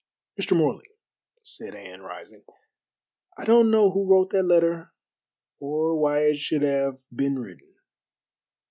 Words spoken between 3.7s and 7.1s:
who wrote that letter, or why it should have